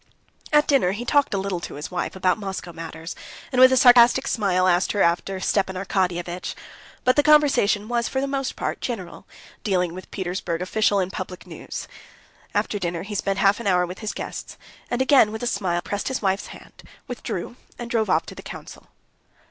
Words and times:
At 0.51 0.65
dinner 0.67 0.93
he 0.93 1.05
talked 1.05 1.31
a 1.31 1.37
little 1.37 1.59
to 1.59 1.75
his 1.75 1.91
wife 1.91 2.15
about 2.15 2.39
Moscow 2.39 2.73
matters, 2.73 3.15
and, 3.51 3.61
with 3.61 3.71
a 3.71 3.77
sarcastic 3.77 4.27
smile, 4.27 4.67
asked 4.67 4.93
her 4.93 5.03
after 5.03 5.39
Stepan 5.39 5.75
Arkadyevitch; 5.75 6.55
but 7.03 7.15
the 7.17 7.21
conversation 7.21 7.87
was 7.87 8.07
for 8.07 8.19
the 8.19 8.25
most 8.25 8.55
part 8.55 8.81
general, 8.81 9.27
dealing 9.63 9.93
with 9.93 10.09
Petersburg 10.09 10.59
official 10.59 10.97
and 10.97 11.13
public 11.13 11.45
news. 11.45 11.87
After 12.55 12.79
dinner 12.79 13.03
he 13.03 13.13
spent 13.13 13.37
half 13.37 13.59
an 13.59 13.67
hour 13.67 13.85
with 13.85 13.99
his 13.99 14.11
guests, 14.13 14.57
and 14.89 15.03
again, 15.03 15.31
with 15.31 15.43
a 15.43 15.45
smile, 15.45 15.83
pressed 15.83 16.07
his 16.07 16.19
wife's 16.19 16.47
hand, 16.47 16.81
withdrew, 17.07 17.55
and 17.77 17.91
drove 17.91 18.09
off 18.09 18.25
to 18.25 18.33
the 18.33 18.41
council. 18.41 18.87